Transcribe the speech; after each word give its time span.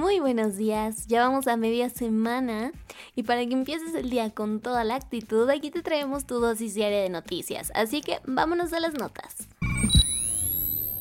Muy 0.00 0.18
buenos 0.18 0.56
días, 0.56 1.08
ya 1.08 1.20
vamos 1.20 1.46
a 1.46 1.58
media 1.58 1.90
semana 1.90 2.72
y 3.14 3.22
para 3.24 3.44
que 3.44 3.52
empieces 3.52 3.94
el 3.94 4.08
día 4.08 4.30
con 4.30 4.60
toda 4.60 4.82
la 4.82 4.94
actitud, 4.94 5.46
aquí 5.50 5.70
te 5.70 5.82
traemos 5.82 6.24
tu 6.24 6.40
dosis 6.40 6.72
diaria 6.72 7.02
de 7.02 7.10
noticias, 7.10 7.70
así 7.74 8.00
que 8.00 8.18
vámonos 8.24 8.72
a 8.72 8.80
las 8.80 8.94
notas. 8.94 9.46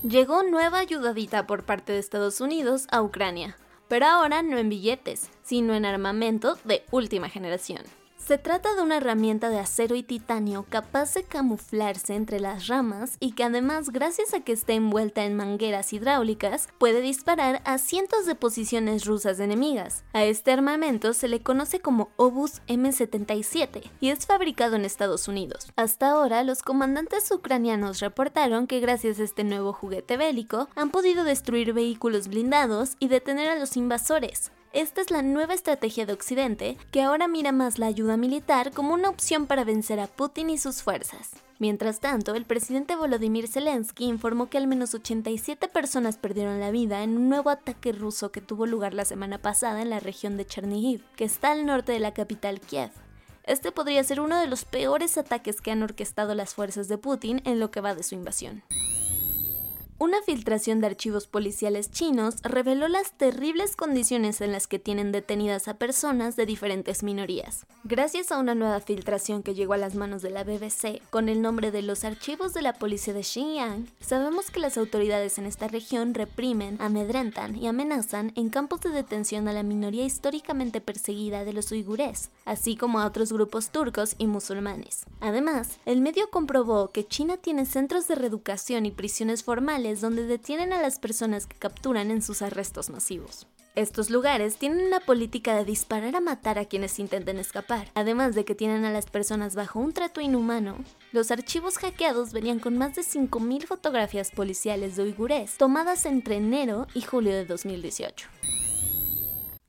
Llegó 0.04 0.44
nueva 0.44 0.80
ayudadita 0.80 1.48
por 1.48 1.64
parte 1.64 1.94
de 1.94 2.00
Estados 2.00 2.42
Unidos 2.42 2.88
a 2.92 3.02
Ucrania, 3.02 3.56
pero 3.88 4.06
ahora 4.06 4.44
no 4.44 4.58
en 4.58 4.68
billetes, 4.68 5.30
sino 5.44 5.76
en 5.76 5.86
armamento 5.86 6.58
de 6.66 6.84
última 6.92 7.30
generación. 7.30 7.84
Se 8.30 8.38
trata 8.38 8.76
de 8.76 8.84
una 8.84 8.98
herramienta 8.98 9.50
de 9.50 9.58
acero 9.58 9.96
y 9.96 10.04
titanio 10.04 10.64
capaz 10.70 11.16
de 11.16 11.24
camuflarse 11.24 12.14
entre 12.14 12.40
las 12.40 12.68
ramas 12.68 13.18
y 13.20 13.32
que 13.32 13.44
además, 13.44 13.90
gracias 13.90 14.36
a 14.36 14.42
que 14.42 14.52
está 14.52 14.74
envuelta 14.74 15.26
en 15.26 15.36
mangueras 15.36 15.94
hidráulicas, 15.94 16.68
puede 16.78 17.02
disparar 17.02 17.64
a 17.66 17.80
cientos 17.80 18.28
de 18.28 18.36
posiciones 18.36 19.06
rusas 19.06 19.40
enemigas. 19.40 20.04
A 20.14 20.26
este 20.26 20.52
armamento 20.52 21.14
se 21.14 21.28
le 21.28 21.42
conoce 21.42 21.80
como 21.80 22.12
Obus 22.18 22.62
M77 22.68 23.90
y 24.00 24.10
es 24.10 24.28
fabricado 24.28 24.76
en 24.76 24.86
Estados 24.86 25.28
Unidos. 25.28 25.66
Hasta 25.76 26.12
ahora, 26.12 26.44
los 26.44 26.62
comandantes 26.62 27.32
ucranianos 27.32 28.00
reportaron 28.00 28.68
que 28.68 28.80
gracias 28.80 29.20
a 29.20 29.24
este 29.24 29.44
nuevo 29.44 29.74
juguete 29.74 30.18
bélico 30.18 30.70
han 30.76 30.92
podido 30.92 31.24
destruir 31.24 31.74
vehículos 31.74 32.28
blindados 32.28 32.96
y 33.00 33.08
detener 33.08 33.50
a 33.50 33.58
los 33.58 33.76
invasores. 33.76 34.52
Esta 34.72 35.02
es 35.02 35.10
la 35.10 35.24
nueva 35.24 35.56
estrategia 35.56 36.06
de 36.06 36.14
Occidente, 36.14 36.78
que 36.92 37.02
ahora 37.02 37.28
mira 37.28 37.52
más 37.52 37.80
la 37.80 37.88
ayuda 37.88 38.18
militar 38.18 38.72
como 38.72 38.94
una 38.94 39.10
opción 39.10 39.48
para 39.48 39.64
vencer 39.64 40.00
a 40.00 40.06
Putin 40.06 40.52
y 40.52 40.60
sus 40.60 40.84
fuerzas. 40.84 41.32
Mientras 41.58 42.00
tanto, 42.00 42.36
el 42.36 42.46
presidente 42.46 42.96
Volodymyr 42.96 43.48
Zelensky 43.48 44.06
informó 44.06 44.48
que 44.48 44.60
al 44.60 44.68
menos 44.68 44.94
87 44.94 45.70
personas 45.70 46.18
perdieron 46.18 46.60
la 46.60 46.70
vida 46.70 47.02
en 47.02 47.18
un 47.18 47.30
nuevo 47.30 47.50
ataque 47.50 47.94
ruso 47.94 48.32
que 48.32 48.42
tuvo 48.42 48.68
lugar 48.68 48.94
la 48.94 49.06
semana 49.06 49.40
pasada 49.40 49.82
en 49.82 49.90
la 49.90 50.00
región 50.00 50.38
de 50.38 50.46
Chernihiv, 50.46 51.04
que 51.16 51.26
está 51.26 51.52
al 51.52 51.66
norte 51.66 51.92
de 51.92 52.00
la 52.00 52.14
capital 52.14 52.62
Kiev. 52.62 52.92
Este 53.46 53.72
podría 53.72 54.04
ser 54.04 54.20
uno 54.20 54.40
de 54.40 54.46
los 54.46 54.66
peores 54.66 55.18
ataques 55.18 55.62
que 55.62 55.72
han 55.72 55.82
orquestado 55.82 56.36
las 56.36 56.54
fuerzas 56.54 56.88
de 56.88 57.00
Putin 57.00 57.42
en 57.44 57.60
lo 57.60 57.72
que 57.72 57.82
va 57.82 57.96
de 57.96 58.04
su 58.04 58.14
invasión. 58.14 58.62
Una 60.02 60.22
filtración 60.22 60.80
de 60.80 60.88
archivos 60.88 61.28
policiales 61.28 61.92
chinos 61.92 62.36
reveló 62.42 62.88
las 62.88 63.12
terribles 63.12 63.76
condiciones 63.76 64.40
en 64.40 64.54
las 64.54 64.66
que 64.66 64.80
tienen 64.80 65.12
detenidas 65.12 65.68
a 65.68 65.74
personas 65.74 66.38
de 66.38 66.46
diferentes 66.46 67.04
minorías. 67.04 67.66
Gracias 67.84 68.32
a 68.32 68.38
una 68.38 68.56
nueva 68.56 68.80
filtración 68.80 69.44
que 69.44 69.56
llegó 69.56 69.74
a 69.74 69.78
las 69.78 69.96
manos 69.96 70.22
de 70.22 70.30
la 70.30 70.46
BBC 70.46 71.02
con 71.10 71.28
el 71.28 71.42
nombre 71.42 71.72
de 71.72 71.82
los 71.82 72.06
archivos 72.06 72.54
de 72.54 72.62
la 72.62 72.72
policía 72.72 73.14
de 73.14 73.24
Xinjiang, 73.24 73.88
sabemos 74.00 74.52
que 74.52 74.62
las 74.62 74.78
autoridades 74.78 75.38
en 75.38 75.46
esta 75.46 75.68
región 75.68 76.14
reprimen, 76.14 76.78
amedrentan 76.80 77.58
y 77.58 77.68
amenazan 77.68 78.32
en 78.36 78.48
campos 78.48 78.80
de 78.80 78.92
detención 78.92 79.50
a 79.50 79.54
la 79.54 79.64
minoría 79.64 80.06
históricamente 80.06 80.80
perseguida 80.80 81.44
de 81.44 81.52
los 81.52 81.74
uigures, 81.74 82.30
así 82.46 82.78
como 82.78 83.02
a 83.02 83.06
otros 83.06 83.34
grupos 83.34 83.70
turcos 83.70 84.16
y 84.18 84.28
musulmanes. 84.28 85.06
Además, 85.20 85.78
el 85.86 86.00
medio 86.00 86.30
comprobó 86.30 86.88
que 86.92 87.06
China 87.06 87.36
tiene 87.36 87.66
centros 87.66 88.08
de 88.08 88.16
reeducación 88.16 88.86
y 88.86 88.92
prisiones 88.92 89.44
formales 89.44 89.89
donde 89.96 90.26
detienen 90.26 90.74
a 90.74 90.82
las 90.82 91.00
personas 91.00 91.48
que 91.48 91.58
capturan 91.58 92.12
en 92.12 92.22
sus 92.22 92.42
arrestos 92.42 92.90
masivos. 92.90 93.48
Estos 93.76 94.10
lugares 94.10 94.58
tienen 94.58 94.86
una 94.86 95.00
política 95.00 95.56
de 95.56 95.64
disparar 95.64 96.16
a 96.16 96.22
matar 96.22 96.60
a 96.60 96.66
quienes 96.66 97.00
intenten 97.00 97.38
escapar. 97.38 97.88
Además 97.94 98.36
de 98.36 98.44
que 98.44 98.56
tienen 98.56 98.84
a 98.84 98.92
las 98.92 99.06
personas 99.06 99.56
bajo 99.56 99.80
un 99.80 99.94
trato 99.94 100.22
inhumano, 100.22 100.76
los 101.12 101.32
archivos 101.32 101.78
hackeados 101.78 102.34
venían 102.34 102.60
con 102.60 102.78
más 102.78 102.96
de 102.96 103.04
5.000 103.04 103.66
fotografías 103.66 104.32
policiales 104.32 104.96
de 104.96 105.04
uigures 105.04 105.58
tomadas 105.58 106.06
entre 106.06 106.38
enero 106.38 106.88
y 106.94 107.02
julio 107.02 107.32
de 107.32 107.46
2018. 107.46 108.28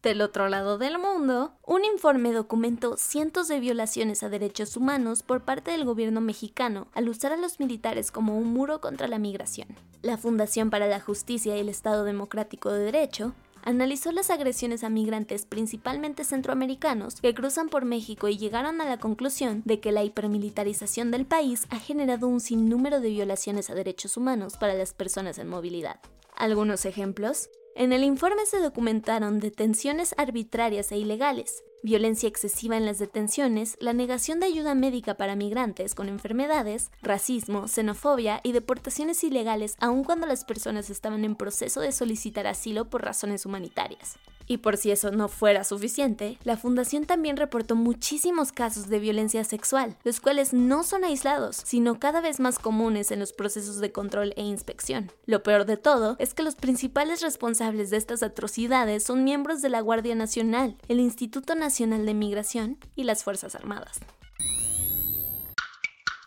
Del 0.03 0.23
otro 0.23 0.49
lado 0.49 0.79
del 0.79 0.99
mundo, 0.99 1.53
un 1.67 1.85
informe 1.85 2.33
documentó 2.33 2.97
cientos 2.97 3.49
de 3.49 3.61
violaciones 3.61 4.23
a 4.23 4.31
derechos 4.31 4.75
humanos 4.79 5.23
por 5.23 5.43
parte 5.45 5.73
del 5.73 5.85
gobierno 5.85 6.23
mexicano 6.23 6.89
al 6.95 7.11
usar 7.11 7.35
a 7.35 7.37
los 7.37 7.61
militares 7.61 8.11
como 8.11 8.39
un 8.39 8.47
muro 8.47 8.81
contra 8.81 9.09
la 9.09 9.19
migración. 9.19 9.69
La 10.01 10.17
Fundación 10.17 10.71
para 10.71 10.87
la 10.87 11.01
Justicia 11.01 11.55
y 11.55 11.61
el 11.61 11.69
Estado 11.69 12.05
Democrático 12.05 12.73
de 12.73 12.83
Derecho 12.85 13.35
analizó 13.63 14.11
las 14.11 14.31
agresiones 14.31 14.85
a 14.85 14.89
migrantes 14.89 15.45
principalmente 15.45 16.25
centroamericanos 16.25 17.21
que 17.21 17.35
cruzan 17.35 17.69
por 17.69 17.85
México 17.85 18.29
y 18.29 18.39
llegaron 18.39 18.81
a 18.81 18.87
la 18.87 18.99
conclusión 18.99 19.61
de 19.67 19.81
que 19.81 19.93
la 19.93 20.03
hipermilitarización 20.03 21.11
del 21.11 21.27
país 21.27 21.67
ha 21.69 21.79
generado 21.79 22.27
un 22.27 22.41
sinnúmero 22.41 23.01
de 23.01 23.11
violaciones 23.11 23.69
a 23.69 23.75
derechos 23.75 24.17
humanos 24.17 24.57
para 24.57 24.73
las 24.73 24.95
personas 24.95 25.37
en 25.37 25.49
movilidad. 25.49 26.01
Algunos 26.35 26.87
ejemplos, 26.87 27.51
en 27.77 27.93
el 27.93 28.05
informe 28.05 28.47
se 28.47 28.61
documentaron 28.61 29.41
detenciones 29.41 30.15
arbitrarias 30.19 30.93
e 30.93 30.99
ilegales, 30.99 31.63
violencia 31.83 32.29
excesiva 32.29 32.77
en 32.77 32.85
las 32.85 32.99
detenciones, 32.99 33.77
la 33.81 33.93
negación 33.93 34.41
de 34.41 34.47
ayuda 34.47 34.75
médica 34.75 35.15
para 35.15 35.37
migrantes 35.37 35.95
con 35.95 36.09
enfermedades, 36.09 36.91
racismo, 37.03 37.69
xenofobia 37.69 38.41
y 38.43 38.53
deportaciones 38.53 39.23
ilegales 39.25 39.77
aun 39.81 40.05
cuando 40.05 40.27
las 40.27 40.45
personas 40.45 40.91
estaban 40.91 41.25
en 41.25 41.37
proceso 41.37 41.81
de 41.81 41.93
solicitar 41.93 42.47
asilo 42.47 42.91
por 42.91 43.03
razones 43.03 43.47
humanitarias. 43.47 44.19
Y 44.51 44.59
por 44.59 44.77
si 44.77 44.91
eso 44.91 45.13
no 45.13 45.29
fuera 45.29 45.63
suficiente, 45.63 46.37
la 46.43 46.57
Fundación 46.57 47.05
también 47.05 47.37
reportó 47.37 47.77
muchísimos 47.77 48.51
casos 48.51 48.89
de 48.89 48.99
violencia 48.99 49.45
sexual, 49.45 49.97
los 50.03 50.19
cuales 50.19 50.53
no 50.53 50.83
son 50.83 51.05
aislados, 51.05 51.55
sino 51.65 52.01
cada 52.01 52.21
vez 52.21 52.41
más 52.41 52.59
comunes 52.59 53.13
en 53.13 53.21
los 53.21 53.33
procesos 53.33 53.77
de 53.77 53.93
control 53.93 54.33
e 54.37 54.43
inspección. 54.43 55.13
Lo 55.25 55.45
peor 55.45 55.67
de 55.67 55.77
todo 55.77 56.17
es 56.19 56.35
que 56.35 56.43
los 56.43 56.57
principales 56.57 57.21
responsables 57.21 57.91
de 57.91 57.99
estas 57.99 58.25
atrocidades 58.25 59.05
son 59.05 59.23
miembros 59.23 59.63
de 59.63 59.69
la 59.69 59.83
Guardia 59.83 60.17
Nacional, 60.17 60.77
el 60.89 60.99
Instituto 60.99 61.55
Nacional 61.55 62.05
de 62.05 62.15
Migración 62.15 62.77
y 62.97 63.05
las 63.05 63.23
Fuerzas 63.23 63.55
Armadas. 63.55 64.01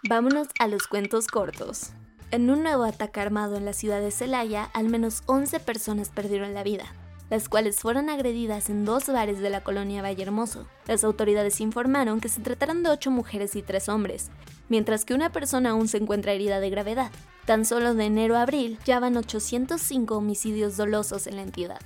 Vámonos 0.07 0.47
a 0.59 0.69
los 0.69 0.87
cuentos 0.87 1.27
cortos. 1.27 1.89
En 2.31 2.49
un 2.49 2.63
nuevo 2.63 2.85
ataque 2.85 3.19
armado 3.19 3.57
en 3.57 3.65
la 3.65 3.73
ciudad 3.73 3.99
de 3.99 4.11
Celaya, 4.11 4.63
al 4.73 4.87
menos 4.87 5.23
11 5.25 5.59
personas 5.59 6.07
perdieron 6.07 6.53
la 6.53 6.63
vida, 6.63 6.85
las 7.29 7.49
cuales 7.49 7.79
fueron 7.79 8.09
agredidas 8.09 8.69
en 8.69 8.85
dos 8.85 9.07
bares 9.07 9.39
de 9.39 9.49
la 9.49 9.61
colonia 9.61 10.01
Vallehermoso. 10.01 10.67
Las 10.87 11.03
autoridades 11.03 11.61
informaron 11.61 12.19
que 12.19 12.29
se 12.29 12.41
trataron 12.41 12.83
de 12.83 12.89
ocho 12.89 13.11
mujeres 13.11 13.55
y 13.55 13.61
tres 13.61 13.89
hombres, 13.89 14.29
mientras 14.69 15.05
que 15.05 15.13
una 15.13 15.31
persona 15.31 15.71
aún 15.71 15.87
se 15.87 15.97
encuentra 15.97 16.33
herida 16.33 16.59
de 16.59 16.69
gravedad. 16.69 17.11
Tan 17.45 17.65
solo 17.65 17.93
de 17.93 18.05
enero 18.05 18.37
a 18.37 18.43
abril 18.43 18.77
ya 18.85 18.99
van 18.99 19.17
805 19.17 20.15
homicidios 20.15 20.77
dolosos 20.77 21.27
en 21.27 21.35
la 21.35 21.41
entidad. 21.41 21.79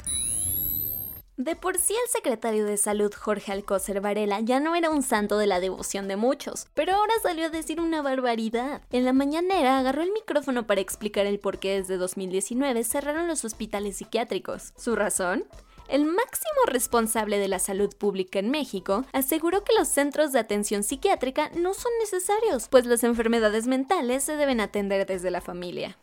De 1.38 1.56
por 1.56 1.78
sí 1.78 1.94
el 1.94 2.10
secretario 2.10 2.66
de 2.66 2.78
Salud 2.78 3.14
Jorge 3.14 3.52
Alcócer 3.52 4.02
Varela 4.02 4.40
ya 4.40 4.60
no 4.60 4.76
era 4.76 4.90
un 4.90 5.04
santo 5.04 5.38
de 5.38 5.46
la 5.46 5.60
devoción 5.60 6.08
de 6.08 6.16
muchos, 6.16 6.66
pero 6.74 6.96
ahora 6.96 7.14
salió 7.22 7.46
a 7.46 7.50
decir 7.50 7.80
una 7.80 8.02
barbaridad. 8.02 8.82
En 8.90 9.06
la 9.06 9.14
mañanera 9.14 9.78
agarró 9.78 10.02
el 10.02 10.12
micrófono 10.12 10.66
para 10.66 10.82
explicar 10.82 11.28
el 11.28 11.38
por 11.38 11.60
qué 11.60 11.78
desde 11.78 11.98
2019 11.98 12.84
cerraron 12.84 13.28
los 13.28 13.46
hospitales 13.46 13.98
psiquiátricos. 13.98 14.74
¿Su 14.78 14.96
razón? 14.96 15.46
El 15.88 16.06
máximo 16.06 16.66
responsable 16.66 17.38
de 17.38 17.48
la 17.48 17.60
salud 17.60 17.96
pública 17.96 18.40
en 18.40 18.50
México 18.50 19.06
aseguró 19.14 19.64
que 19.64 19.76
los 19.78 19.90
centros 19.90 20.32
de 20.32 20.40
atención 20.40 20.82
psiquiátrica 20.82 21.52
no 21.56 21.76
son 21.76 21.92
necesarios, 22.00 22.68
pues 22.68 22.88
las 22.88 23.04
enfermedades 23.04 23.68
mentales 23.68 24.24
se 24.24 24.38
deben 24.38 24.60
atender 24.60 25.06
desde 25.06 25.30
la 25.30 25.42
familia. 25.42 26.00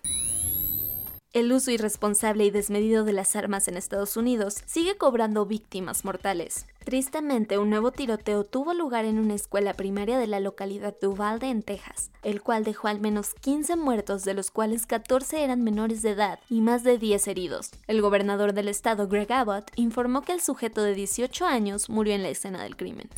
El 1.34 1.52
uso 1.52 1.72
irresponsable 1.72 2.44
y 2.44 2.52
desmedido 2.52 3.02
de 3.02 3.12
las 3.12 3.34
armas 3.34 3.66
en 3.66 3.76
Estados 3.76 4.16
Unidos 4.16 4.62
sigue 4.66 4.96
cobrando 4.96 5.46
víctimas 5.46 6.04
mortales. 6.04 6.64
Tristemente, 6.84 7.58
un 7.58 7.70
nuevo 7.70 7.90
tiroteo 7.90 8.44
tuvo 8.44 8.72
lugar 8.72 9.04
en 9.04 9.18
una 9.18 9.34
escuela 9.34 9.74
primaria 9.74 10.16
de 10.16 10.28
la 10.28 10.38
localidad 10.38 10.94
de 11.00 11.08
Uvalde, 11.08 11.48
en 11.48 11.64
Texas, 11.64 12.12
el 12.22 12.40
cual 12.40 12.62
dejó 12.62 12.86
al 12.86 13.00
menos 13.00 13.34
15 13.40 13.74
muertos, 13.74 14.22
de 14.22 14.34
los 14.34 14.52
cuales 14.52 14.86
14 14.86 15.42
eran 15.42 15.64
menores 15.64 16.02
de 16.02 16.10
edad 16.10 16.38
y 16.48 16.60
más 16.60 16.84
de 16.84 16.98
10 16.98 17.26
heridos. 17.26 17.72
El 17.88 18.00
gobernador 18.00 18.52
del 18.52 18.68
estado, 18.68 19.08
Greg 19.08 19.32
Abbott, 19.32 19.72
informó 19.74 20.22
que 20.22 20.34
el 20.34 20.40
sujeto 20.40 20.84
de 20.84 20.94
18 20.94 21.46
años 21.46 21.90
murió 21.90 22.14
en 22.14 22.22
la 22.22 22.28
escena 22.28 22.62
del 22.62 22.76
crimen. 22.76 23.10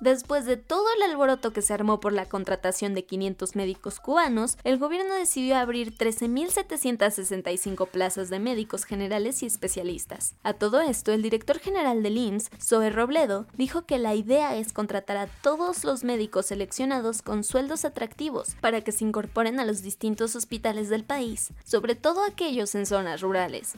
Después 0.00 0.46
de 0.46 0.56
todo 0.56 0.86
el 0.96 1.02
alboroto 1.02 1.52
que 1.52 1.60
se 1.60 1.74
armó 1.74 2.00
por 2.00 2.14
la 2.14 2.24
contratación 2.24 2.94
de 2.94 3.04
500 3.04 3.54
médicos 3.54 4.00
cubanos, 4.00 4.56
el 4.64 4.78
gobierno 4.78 5.14
decidió 5.14 5.58
abrir 5.58 5.94
13.765 5.94 7.86
plazas 7.86 8.30
de 8.30 8.38
médicos 8.38 8.84
generales 8.84 9.42
y 9.42 9.46
especialistas. 9.46 10.36
A 10.42 10.54
todo 10.54 10.80
esto, 10.80 11.12
el 11.12 11.20
director 11.20 11.58
general 11.58 12.02
del 12.02 12.16
IMSS, 12.16 12.50
Zoe 12.58 12.88
Robledo, 12.88 13.46
dijo 13.58 13.82
que 13.82 13.98
la 13.98 14.14
idea 14.14 14.56
es 14.56 14.72
contratar 14.72 15.18
a 15.18 15.26
todos 15.26 15.84
los 15.84 16.02
médicos 16.02 16.46
seleccionados 16.46 17.20
con 17.20 17.44
sueldos 17.44 17.84
atractivos 17.84 18.56
para 18.62 18.80
que 18.80 18.92
se 18.92 19.04
incorporen 19.04 19.60
a 19.60 19.66
los 19.66 19.82
distintos 19.82 20.34
hospitales 20.34 20.88
del 20.88 21.04
país, 21.04 21.52
sobre 21.62 21.94
todo 21.94 22.24
aquellos 22.24 22.74
en 22.74 22.86
zonas 22.86 23.20
rurales. 23.20 23.74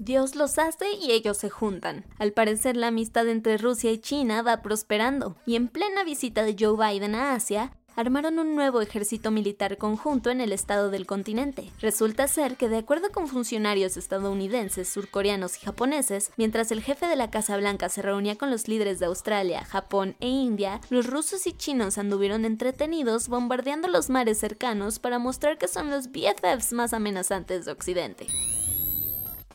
Dios 0.00 0.34
los 0.34 0.58
hace 0.58 0.86
y 0.94 1.12
ellos 1.12 1.36
se 1.36 1.50
juntan. 1.50 2.06
Al 2.18 2.32
parecer 2.32 2.74
la 2.74 2.86
amistad 2.86 3.28
entre 3.28 3.58
Rusia 3.58 3.92
y 3.92 3.98
China 3.98 4.40
va 4.40 4.62
prosperando, 4.62 5.36
y 5.44 5.56
en 5.56 5.68
plena 5.68 6.04
visita 6.04 6.42
de 6.42 6.56
Joe 6.58 6.74
Biden 6.74 7.14
a 7.14 7.34
Asia, 7.34 7.72
armaron 7.96 8.38
un 8.38 8.54
nuevo 8.54 8.80
ejército 8.80 9.30
militar 9.30 9.76
conjunto 9.76 10.30
en 10.30 10.40
el 10.40 10.52
estado 10.52 10.88
del 10.88 11.04
continente. 11.04 11.70
Resulta 11.80 12.28
ser 12.28 12.56
que 12.56 12.70
de 12.70 12.78
acuerdo 12.78 13.10
con 13.12 13.28
funcionarios 13.28 13.98
estadounidenses, 13.98 14.88
surcoreanos 14.88 15.58
y 15.58 15.66
japoneses, 15.66 16.32
mientras 16.38 16.72
el 16.72 16.82
jefe 16.82 17.04
de 17.06 17.16
la 17.16 17.30
Casa 17.30 17.58
Blanca 17.58 17.90
se 17.90 18.00
reunía 18.00 18.36
con 18.36 18.50
los 18.50 18.68
líderes 18.68 19.00
de 19.00 19.06
Australia, 19.06 19.66
Japón 19.66 20.16
e 20.20 20.28
India, 20.28 20.80
los 20.88 21.08
rusos 21.08 21.46
y 21.46 21.52
chinos 21.52 21.98
anduvieron 21.98 22.46
entretenidos 22.46 23.28
bombardeando 23.28 23.86
los 23.86 24.08
mares 24.08 24.38
cercanos 24.38 24.98
para 24.98 25.18
mostrar 25.18 25.58
que 25.58 25.68
son 25.68 25.90
los 25.90 26.10
BFFs 26.10 26.72
más 26.72 26.94
amenazantes 26.94 27.66
de 27.66 27.72
Occidente 27.72 28.28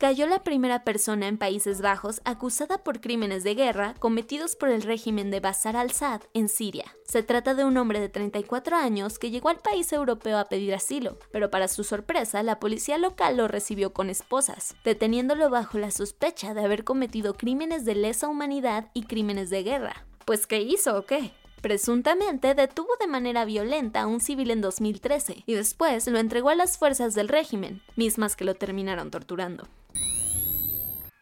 cayó 0.06 0.28
la 0.28 0.44
primera 0.44 0.84
persona 0.84 1.28
en 1.28 1.40
Países 1.40 1.82
Bajos 1.82 2.22
acusada 2.26 2.78
por 2.78 3.02
crímenes 3.02 3.44
de 3.44 3.56
guerra 3.56 3.96
cometidos 3.98 4.56
por 4.56 4.70
el 4.70 4.84
régimen 4.84 5.32
de 5.32 5.40
Bashar 5.40 5.76
al-Assad 5.76 6.22
en 6.36 6.48
Siria. 6.48 6.86
Se 7.06 7.24
trata 7.24 7.56
de 7.56 7.66
un 7.66 7.76
hombre 7.76 8.00
de 8.00 8.08
34 8.08 8.76
años 8.76 9.18
que 9.18 9.32
llegó 9.32 9.50
al 9.50 9.64
país 9.64 9.92
europeo 9.92 10.38
a 10.38 10.46
pedir 10.46 10.76
asilo, 10.76 11.18
pero 11.32 11.50
para 11.50 11.68
su 11.68 11.84
sorpresa 11.84 12.44
la 12.44 12.60
policía 12.60 13.00
local 13.00 13.38
lo 13.38 13.48
recibió 13.48 13.94
con 13.94 14.12
esposas, 14.12 14.76
deteniéndolo 14.84 15.50
bajo 15.50 15.80
la 15.80 15.90
sospecha 15.90 16.54
de 16.54 16.64
haber 16.64 16.84
cometido 16.84 17.34
crímenes 17.34 17.84
de 17.84 17.96
lesa 17.96 18.28
humanidad 18.28 18.92
y 18.94 19.06
crímenes 19.06 19.50
de 19.50 19.64
guerra. 19.64 20.06
Pues 20.24 20.46
¿qué 20.46 20.62
hizo 20.62 21.00
o 21.00 21.06
qué? 21.08 21.32
Presuntamente 21.66 22.54
detuvo 22.54 22.90
de 23.00 23.08
manera 23.08 23.44
violenta 23.44 24.02
a 24.02 24.06
un 24.06 24.20
civil 24.20 24.52
en 24.52 24.62
2013 24.62 25.46
y 25.48 25.56
después 25.56 26.06
lo 26.06 26.20
entregó 26.20 26.50
a 26.50 26.56
las 26.56 26.78
fuerzas 26.78 27.16
del 27.16 27.28
régimen, 27.28 27.82
mismas 27.96 28.36
que 28.36 28.46
lo 28.46 28.54
terminaron 28.54 29.10
torturando. 29.10 29.68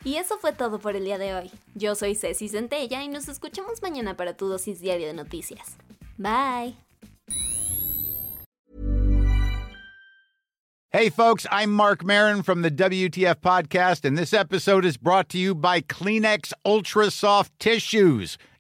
Y 0.03 0.15
eso 0.15 0.37
fue 0.37 0.51
todo 0.51 0.79
por 0.79 0.97
el 0.97 1.05
día 1.05 1.17
de 1.17 1.33
hoy. 1.33 1.51
Yo 1.75 1.95
soy 1.95 2.15
Ceci 2.15 2.49
Centella 2.49 3.01
y 3.03 3.07
nos 3.07 3.29
escuchamos 3.29 3.81
mañana 3.81 4.17
para 4.17 4.35
tu 4.35 4.49
dosis 4.49 4.81
diaria 4.81 5.07
de 5.07 5.13
noticias. 5.13 5.77
Bye. 6.17 6.75
Hey, 10.91 11.09
folks, 11.09 11.47
I'm 11.49 11.71
Mark 11.71 12.03
Marin 12.03 12.43
from 12.43 12.61
the 12.61 12.69
WTF 12.69 13.37
Podcast, 13.37 14.05
and 14.05 14.15
this 14.15 14.31
episode 14.31 14.85
is 14.85 14.97
brought 14.97 15.27
to 15.29 15.39
you 15.39 15.55
by 15.55 15.81
Kleenex 15.81 16.53
Ultra 16.63 17.09
Soft 17.09 17.51
Tissues 17.57 18.37